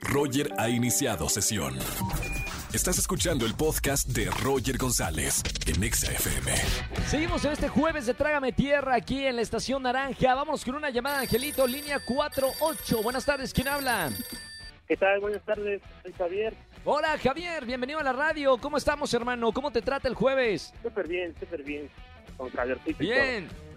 Roger 0.00 0.52
ha 0.58 0.68
iniciado 0.68 1.28
sesión. 1.28 1.76
Estás 2.72 2.98
escuchando 2.98 3.44
el 3.46 3.54
podcast 3.54 4.08
de 4.08 4.30
Roger 4.42 4.78
González 4.78 5.42
en 5.66 5.82
Exa 5.82 6.12
FM. 6.12 6.52
Seguimos 7.06 7.44
en 7.44 7.52
este 7.52 7.68
jueves 7.68 8.06
de 8.06 8.14
Trágame 8.14 8.52
Tierra 8.52 8.94
aquí 8.94 9.26
en 9.26 9.36
la 9.36 9.42
Estación 9.42 9.82
Naranja. 9.82 10.34
Vamos 10.34 10.64
con 10.64 10.76
una 10.76 10.90
llamada, 10.90 11.20
Angelito, 11.20 11.66
línea 11.66 11.98
48. 12.04 13.02
Buenas 13.02 13.24
tardes, 13.24 13.52
¿quién 13.52 13.68
habla? 13.68 14.10
¿Qué 14.86 14.96
tal? 14.96 15.20
Buenas 15.20 15.42
tardes, 15.44 15.80
soy 16.02 16.12
Javier. 16.12 16.54
Hola, 16.84 17.18
Javier, 17.18 17.64
bienvenido 17.66 17.98
a 17.98 18.02
la 18.02 18.12
radio. 18.12 18.56
¿Cómo 18.58 18.76
estamos, 18.76 19.12
hermano? 19.14 19.52
¿Cómo 19.52 19.70
te 19.70 19.82
trata 19.82 20.08
el 20.08 20.14
jueves? 20.14 20.72
Súper 20.82 21.08
bien, 21.08 21.34
súper 21.38 21.62
bien. 21.62 21.90
Con 22.36 22.48
calorcito 22.50 23.02
y 23.02 23.06
Bien. 23.06 23.69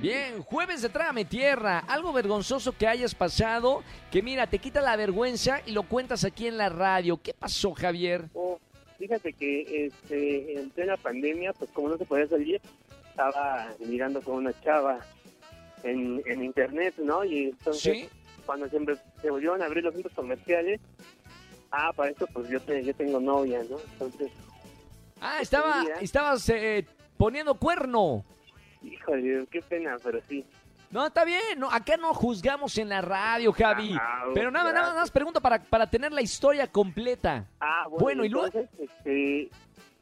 Bien, 0.00 0.42
jueves 0.42 0.80
de 0.80 0.88
Trágame 0.88 1.24
Tierra, 1.26 1.80
algo 1.80 2.12
vergonzoso 2.12 2.72
que 2.72 2.86
hayas 2.86 3.14
pasado, 3.14 3.82
que 4.10 4.22
mira, 4.22 4.46
te 4.46 4.58
quita 4.58 4.80
la 4.80 4.96
vergüenza 4.96 5.60
y 5.66 5.72
lo 5.72 5.82
cuentas 5.82 6.24
aquí 6.24 6.46
en 6.46 6.56
la 6.56 6.70
radio. 6.70 7.18
¿Qué 7.22 7.34
pasó, 7.34 7.72
Javier? 7.74 8.24
Oh, 8.32 8.58
fíjate 8.98 9.34
que 9.34 9.86
este, 9.86 10.58
en 10.58 10.70
plena 10.70 10.96
pandemia, 10.96 11.52
pues 11.52 11.70
como 11.72 11.90
no 11.90 11.98
se 11.98 12.06
podía 12.06 12.26
salir, 12.28 12.62
estaba 13.10 13.68
mirando 13.80 14.22
con 14.22 14.36
una 14.36 14.58
chava 14.62 15.00
en, 15.82 16.22
en 16.24 16.44
internet, 16.44 16.94
¿no? 16.98 17.22
Y 17.24 17.50
entonces, 17.50 17.82
¿Sí? 17.98 18.08
cuando 18.46 18.68
se, 18.70 18.78
se 19.20 19.30
volvieron 19.30 19.60
a 19.60 19.66
abrir 19.66 19.84
los 19.84 19.92
centros 19.92 20.14
comerciales, 20.14 20.80
ah, 21.72 21.92
para 21.94 22.10
eso 22.12 22.26
pues 22.32 22.48
yo, 22.48 22.58
te- 22.62 22.82
yo 22.82 22.94
tengo 22.94 23.20
novia, 23.20 23.60
¿no? 23.68 23.76
Entonces, 23.92 24.30
Ah, 25.20 25.40
estaba, 25.42 25.82
día. 25.82 25.94
estabas 26.00 26.48
eh, 26.48 26.86
poniendo 27.18 27.54
cuerno. 27.56 28.24
Híjole, 28.82 29.46
qué 29.50 29.60
pena, 29.62 29.96
pero 30.02 30.20
sí. 30.28 30.44
No, 30.90 31.06
está 31.06 31.24
bien, 31.24 31.58
no, 31.58 31.70
acá 31.70 31.96
no 31.96 32.12
juzgamos 32.14 32.76
en 32.78 32.88
la 32.88 33.00
radio, 33.00 33.52
Javi. 33.52 33.94
Ah, 34.00 34.24
Pero 34.34 34.50
nada, 34.50 34.72
nada, 34.72 34.88
nada 34.88 35.00
más 35.00 35.10
pregunto 35.12 35.40
para, 35.40 35.62
para 35.62 35.88
tener 35.88 36.10
la 36.12 36.20
historia 36.20 36.66
completa. 36.66 37.46
Ah, 37.60 37.84
bueno, 37.88 38.00
Bueno, 38.02 38.24
¿y 38.24 38.28
luego? 38.28 38.58
este, 38.78 39.50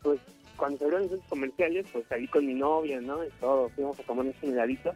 pues 0.02 0.18
cuando 0.56 0.78
se 0.78 0.84
abrieron 0.84 1.02
los 1.02 1.10
centros 1.10 1.28
comerciales, 1.28 1.86
pues 1.92 2.06
salí 2.08 2.26
con 2.28 2.46
mi 2.46 2.54
novia, 2.54 3.00
¿no? 3.02 3.22
Y 3.22 3.28
todo, 3.38 3.68
fuimos 3.70 4.00
a 4.00 4.02
comernos 4.04 4.34
un 4.40 4.52
heladito 4.54 4.94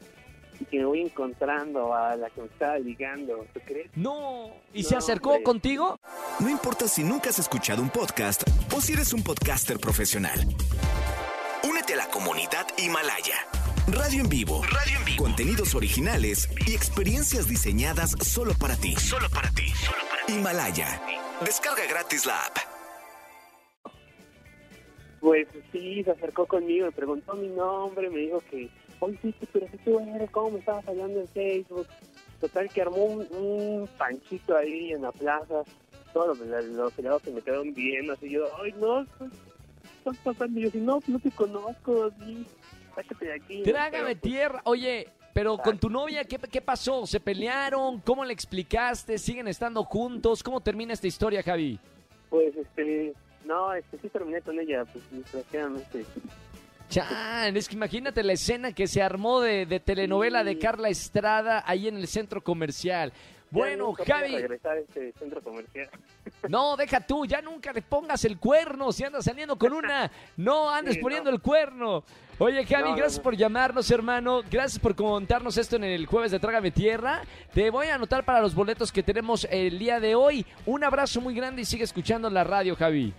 y 0.60 0.64
que 0.64 0.78
me 0.78 0.86
voy 0.86 1.02
encontrando 1.02 1.94
a 1.94 2.16
la 2.16 2.30
que 2.30 2.40
me 2.40 2.46
estaba 2.46 2.78
ligando, 2.78 3.44
¿tú 3.52 3.60
crees? 3.66 3.90
No. 3.94 4.50
¿Y 4.72 4.82
No, 4.84 4.88
se 4.88 4.96
acercó 4.96 5.30
hombre. 5.30 5.42
contigo? 5.44 5.98
No 6.40 6.48
importa 6.48 6.88
si 6.88 7.04
nunca 7.04 7.28
has 7.28 7.38
escuchado 7.38 7.82
un 7.82 7.90
podcast 7.90 8.44
o 8.74 8.80
si 8.80 8.94
eres 8.94 9.12
un 9.12 9.22
podcaster 9.22 9.78
profesional. 9.78 10.40
Únete 11.68 11.92
a 11.92 11.96
la 11.98 12.06
comunidad 12.08 12.66
Himalaya. 12.78 13.34
Radio 13.88 14.20
en 14.20 14.28
vivo. 14.28 14.62
Radio 14.62 14.98
en 14.98 15.04
vivo. 15.04 15.24
Contenidos 15.24 15.74
originales 15.74 16.48
y 16.66 16.74
experiencias 16.74 17.48
diseñadas 17.48 18.12
solo 18.22 18.54
para 18.54 18.76
ti. 18.76 18.94
Solo 18.96 19.28
para 19.28 19.50
ti. 19.50 19.72
Himalaya. 20.28 21.02
Descarga 21.44 21.84
gratis 21.88 22.24
la 22.24 22.38
app. 22.44 22.56
Pues 25.20 25.48
sí, 25.72 26.02
se 26.04 26.10
acercó 26.12 26.46
conmigo, 26.46 26.86
me 26.86 26.92
preguntó 26.92 27.34
mi 27.34 27.48
nombre, 27.48 28.08
me 28.10 28.20
dijo 28.20 28.42
que, 28.50 28.70
oye, 29.00 29.18
sí, 29.22 29.34
sí, 29.38 29.48
pero 29.52 29.68
si 29.68 29.78
tú 29.78 30.00
eres, 30.00 30.30
¿cómo 30.30 30.52
me 30.52 30.58
estabas 30.60 30.86
hablando 30.88 31.20
en 31.20 31.28
Facebook? 31.28 31.86
Total 32.40 32.68
que 32.68 32.82
armó 32.82 33.04
un, 33.04 33.26
un 33.36 33.88
panchito 33.98 34.56
ahí 34.56 34.92
en 34.92 35.02
la 35.02 35.12
plaza, 35.12 35.62
todos 36.12 36.38
los, 36.38 36.66
los 36.66 36.98
helados 36.98 37.22
que 37.22 37.30
me 37.30 37.40
quedaron 37.40 37.72
viendo, 37.72 38.12
así 38.12 38.30
yo, 38.30 38.46
ay, 38.62 38.74
no, 38.80 39.06
¿qué 39.18 39.88
estás 39.98 40.16
pasando? 40.24 40.58
Y 40.58 40.64
yo, 40.64 40.70
no, 40.74 41.00
no 41.06 41.18
te 41.20 41.30
conozco, 41.30 42.10
sí, 42.18 42.44
sácate 42.94 43.24
de 43.24 43.34
aquí. 43.34 43.58
¿no? 43.58 43.64
Trágame 43.64 43.90
Pero, 43.90 44.04
pues, 44.04 44.20
tierra. 44.20 44.60
Oye, 44.64 45.08
pero 45.32 45.56
con 45.58 45.78
tu 45.78 45.88
novia, 45.88 46.24
¿qué, 46.24 46.38
¿qué 46.38 46.60
pasó? 46.60 47.06
¿Se 47.06 47.20
pelearon? 47.20 48.00
¿Cómo 48.00 48.24
le 48.24 48.32
explicaste? 48.32 49.18
¿Siguen 49.18 49.48
estando 49.48 49.84
juntos? 49.84 50.42
¿Cómo 50.42 50.60
termina 50.60 50.92
esta 50.92 51.06
historia, 51.06 51.42
Javi? 51.42 51.78
Pues, 52.28 52.54
este, 52.56 53.14
no, 53.44 53.72
este, 53.74 53.98
sí 53.98 54.08
terminé 54.08 54.40
con 54.42 54.58
ella, 54.58 54.84
pues, 54.84 55.04
desgraciadamente. 55.10 56.04
Chan, 56.88 57.56
es 57.56 57.68
que 57.68 57.74
imagínate 57.74 58.22
la 58.22 58.34
escena 58.34 58.74
que 58.74 58.86
se 58.86 59.00
armó 59.00 59.40
de, 59.40 59.64
de 59.64 59.80
telenovela 59.80 60.44
de. 60.44 60.58
Carla 60.58 60.90
Estrada 60.90 61.64
ahí 61.66 61.88
en 61.88 61.96
el 61.96 62.06
centro 62.06 62.42
comercial. 62.42 63.12
Bueno, 63.50 63.92
Javi, 63.94 64.36
regresar 64.36 64.76
a 64.76 64.80
este 64.80 65.12
centro 65.12 65.42
comercial. 65.42 65.88
No, 66.48 66.76
deja 66.76 67.00
tú, 67.00 67.24
ya 67.26 67.40
nunca 67.42 67.72
le 67.72 67.82
pongas 67.82 68.24
el 68.24 68.38
cuerno. 68.38 68.92
Si 68.92 69.04
andas 69.04 69.24
saliendo 69.24 69.56
con 69.56 69.72
una, 69.72 70.10
no 70.36 70.70
andes 70.70 70.94
Sí, 70.94 71.00
no. 71.00 71.02
poniendo 71.04 71.30
el 71.30 71.40
cuerno. 71.40 72.04
Oye, 72.38 72.64
Javi, 72.66 72.90
No, 72.90 72.96
gracias 72.96 73.18
no. 73.18 73.22
por 73.22 73.36
llamarnos, 73.36 73.90
hermano. 73.90 74.42
Gracias 74.50 74.78
por 74.78 74.94
contarnos 74.96 75.56
esto 75.58 75.76
en 75.76 75.84
el 75.84 76.06
jueves 76.06 76.30
de 76.32 76.40
Trágame 76.40 76.70
Tierra. 76.70 77.22
Te 77.54 77.70
voy 77.70 77.86
a 77.88 77.94
anotar 77.94 78.24
para 78.24 78.40
los 78.40 78.54
boletos 78.54 78.90
que 78.90 79.02
tenemos 79.02 79.46
el 79.50 79.78
día 79.78 80.00
de 80.00 80.14
hoy. 80.14 80.44
Un 80.66 80.82
abrazo 80.82 81.20
muy 81.20 81.34
grande 81.34 81.62
y 81.62 81.64
sigue 81.64 81.84
escuchando 81.84 82.28
la 82.30 82.42
radio, 82.42 82.74
Javi. 82.74 83.12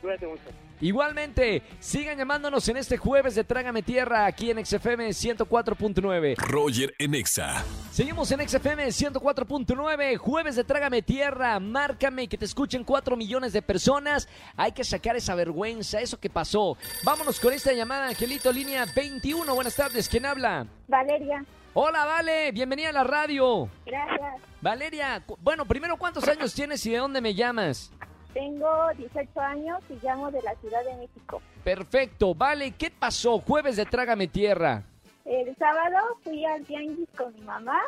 Cuídate 0.00 0.26
mucho. 0.26 0.42
Igualmente, 0.80 1.62
sigan 1.78 2.18
llamándonos 2.18 2.68
en 2.68 2.76
este 2.76 2.96
jueves 2.98 3.34
de 3.34 3.44
Trágame 3.44 3.82
Tierra 3.82 4.26
aquí 4.26 4.50
en 4.50 4.64
XFM 4.64 5.08
104.9. 5.10 6.36
Roger 6.36 6.94
en 6.98 7.14
Exa. 7.14 7.64
Seguimos 7.90 8.30
en 8.32 8.46
XFM 8.46 8.86
104.9, 8.88 10.16
jueves 10.16 10.56
de 10.56 10.64
Trágame 10.64 11.00
Tierra, 11.02 11.58
márcame 11.60 12.28
que 12.28 12.36
te 12.36 12.44
escuchen 12.54 12.84
4 12.84 13.16
millones 13.16 13.52
de 13.52 13.62
personas. 13.62 14.28
Hay 14.56 14.70
que 14.70 14.84
sacar 14.84 15.16
esa 15.16 15.34
vergüenza, 15.34 16.00
eso 16.00 16.20
que 16.20 16.30
pasó. 16.30 16.76
Vámonos 17.02 17.40
con 17.40 17.52
esta 17.52 17.72
llamada, 17.72 18.06
Angelito, 18.06 18.52
línea 18.52 18.86
21. 18.94 19.52
Buenas 19.52 19.74
tardes, 19.74 20.08
¿quién 20.08 20.24
habla? 20.24 20.64
Valeria, 20.86 21.44
Hola, 21.76 22.04
Vale, 22.04 22.52
bienvenida 22.52 22.90
a 22.90 22.92
la 22.92 23.02
radio. 23.02 23.68
gracias. 23.84 24.40
Valeria, 24.60 25.24
bueno, 25.40 25.64
primero, 25.66 25.96
¿cuántos 25.96 26.28
años 26.28 26.54
tienes 26.54 26.86
y 26.86 26.92
de 26.92 26.98
dónde 26.98 27.20
me 27.20 27.34
llamas? 27.34 27.90
Tengo 28.32 28.68
18 28.96 29.40
años 29.40 29.80
y 29.90 29.94
llamo 30.06 30.30
de 30.30 30.40
la 30.42 30.54
Ciudad 30.60 30.84
de 30.84 30.94
México. 30.96 31.42
Perfecto, 31.64 32.36
Vale, 32.36 32.70
¿qué 32.78 32.92
pasó? 32.92 33.40
Jueves 33.40 33.74
de 33.74 33.84
Trágame 33.84 34.28
Tierra. 34.28 34.84
El 35.24 35.56
sábado 35.56 35.96
fui 36.22 36.44
al 36.44 36.64
tianguis 36.64 37.08
con 37.16 37.34
mi 37.34 37.40
mamá, 37.40 37.80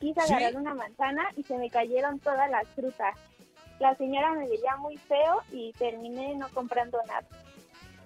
quise 0.00 0.20
¿Sí? 0.22 0.32
agarrar 0.32 0.56
una 0.60 0.74
manzana 0.74 1.28
y 1.36 1.44
se 1.44 1.56
me 1.56 1.70
cayeron 1.70 2.18
todas 2.18 2.50
las 2.50 2.66
frutas. 2.74 3.14
La 3.80 3.96
señora 3.96 4.32
me 4.34 4.46
veía 4.46 4.76
muy 4.76 4.96
feo 4.98 5.42
y 5.50 5.72
terminé 5.72 6.36
no 6.36 6.48
comprando 6.50 6.98
nada. 7.08 7.26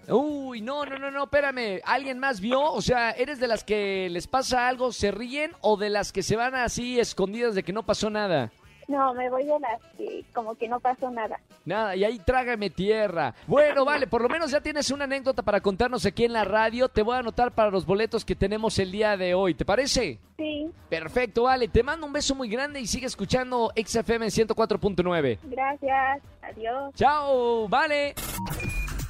Uy, 0.08 0.60
no, 0.60 0.84
no, 0.84 0.98
no, 0.98 1.10
no, 1.10 1.24
espérame. 1.24 1.80
¿Alguien 1.84 2.18
más 2.18 2.40
vio? 2.40 2.62
O 2.62 2.80
sea, 2.80 3.10
¿eres 3.10 3.40
de 3.40 3.48
las 3.48 3.64
que 3.64 4.08
les 4.10 4.26
pasa 4.26 4.68
algo, 4.68 4.92
se 4.92 5.10
ríen 5.10 5.52
o 5.60 5.76
de 5.76 5.90
las 5.90 6.12
que 6.12 6.22
se 6.22 6.36
van 6.36 6.54
así 6.54 7.00
escondidas 7.00 7.54
de 7.54 7.62
que 7.62 7.72
no 7.72 7.84
pasó 7.84 8.08
nada? 8.08 8.52
No, 8.88 9.14
me 9.14 9.30
voy 9.30 9.44
de 9.44 9.58
las 9.60 9.80
que 9.96 10.24
como 10.32 10.54
que 10.54 10.68
no 10.68 10.80
pasó 10.80 11.10
nada. 11.10 11.40
Nada, 11.64 11.96
y 11.96 12.04
ahí 12.04 12.18
trágame 12.18 12.70
tierra. 12.70 13.34
Bueno, 13.46 13.84
vale, 13.86 14.06
por 14.06 14.22
lo 14.22 14.28
menos 14.28 14.50
ya 14.50 14.60
tienes 14.60 14.90
una 14.90 15.04
anécdota 15.04 15.42
para 15.42 15.60
contarnos 15.60 16.04
aquí 16.06 16.24
en 16.24 16.32
la 16.32 16.44
radio. 16.44 16.88
Te 16.88 17.02
voy 17.02 17.16
a 17.16 17.20
anotar 17.20 17.52
para 17.52 17.70
los 17.70 17.86
boletos 17.86 18.24
que 18.24 18.34
tenemos 18.36 18.78
el 18.78 18.92
día 18.92 19.16
de 19.16 19.34
hoy. 19.34 19.54
¿Te 19.54 19.64
parece? 19.64 20.18
Sí, 20.36 20.70
Perfecto, 20.88 21.44
vale. 21.44 21.68
Te 21.68 21.82
mando 21.82 22.06
un 22.06 22.12
beso 22.12 22.34
muy 22.34 22.48
grande 22.48 22.80
y 22.80 22.86
sigue 22.86 23.06
escuchando 23.06 23.72
XFM 23.76 24.26
104.9. 24.26 25.38
gracias, 25.44 26.22
adiós. 26.42 26.94
Chao, 26.94 27.68
vale. 27.68 28.14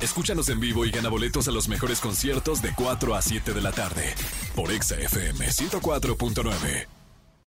Escúchanos 0.01 0.49
en 0.51 0.61
vivo 0.61 0.85
y 0.85 0.91
gana 0.91 1.09
boletos 1.09 1.49
a 1.49 1.51
los 1.51 1.69
mejores 1.69 2.01
conciertos 2.01 2.61
de 2.61 2.73
4 2.77 3.15
a 3.15 3.23
7 3.23 3.55
de 3.55 3.61
la 3.63 3.73
tarde 3.73 4.15
por 4.55 4.71
Exa 4.71 4.97
FM 4.97 5.47
104.9. 5.47 6.87